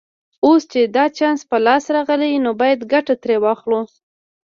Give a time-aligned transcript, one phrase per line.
[0.45, 3.81] اوس چې دا چانس په لاس راغلی نو باید ګټه ترې واخلو